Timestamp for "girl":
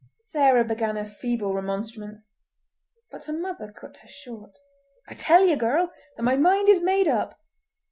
5.55-5.91